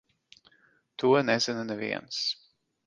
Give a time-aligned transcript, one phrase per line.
[1.03, 2.21] To nezina neviens.